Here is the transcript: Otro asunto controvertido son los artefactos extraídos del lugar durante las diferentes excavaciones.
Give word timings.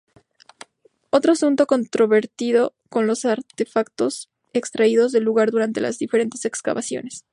Otro 1.11 1.31
asunto 1.33 1.67
controvertido 1.67 2.73
son 2.91 3.05
los 3.05 3.23
artefactos 3.23 4.31
extraídos 4.51 5.11
del 5.11 5.23
lugar 5.25 5.51
durante 5.51 5.79
las 5.79 5.99
diferentes 5.99 6.43
excavaciones. 6.45 7.23